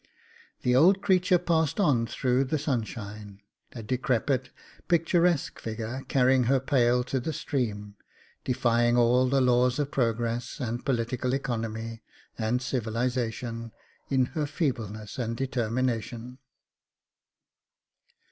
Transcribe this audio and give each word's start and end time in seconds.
The 0.63 0.75
old 0.75 1.03
creature 1.03 1.37
passed 1.37 1.79
on 1.79 2.07
through 2.07 2.45
the 2.45 2.57
sunshine, 2.57 3.39
a 3.73 3.83
decrepit, 3.83 4.49
picturesque 4.87 5.59
figure 5.59 6.01
carrying 6.07 6.45
her 6.45 6.59
pail 6.59 7.03
to 7.03 7.19
the 7.19 7.31
stream, 7.31 7.93
defying 8.43 8.97
all 8.97 9.27
the 9.29 9.41
laws 9.41 9.77
of 9.77 9.91
progress 9.91 10.59
and 10.59 10.83
political 10.83 11.35
economy 11.35 12.01
and 12.35 12.63
civilisation 12.63 13.73
in 14.09 14.25
her 14.33 14.47
feebleness 14.47 15.19
and 15.19 15.37
determination. 15.37 16.39